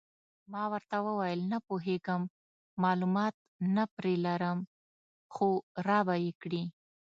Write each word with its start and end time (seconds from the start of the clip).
ما 0.51 0.63
ورته 0.73 0.97
وویل: 1.07 1.39
نه 1.51 1.57
پوهېږم، 1.67 2.21
معلومات 2.83 3.35
نه 3.75 3.83
پرې 3.95 4.13
لرم، 4.25 4.59
خو 5.33 5.49
را 5.87 5.99
به 6.07 6.15
یې 6.23 6.31
کړي. 6.41 6.63